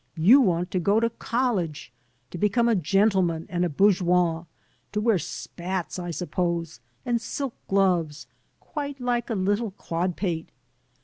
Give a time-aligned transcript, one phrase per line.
[0.17, 1.93] "You want to go to college,
[2.31, 4.45] to become a gentleman and a bourgeois;
[4.93, 8.25] to wear spats, I suppose, and silk gloves,
[8.59, 10.49] quite like a little dodpate.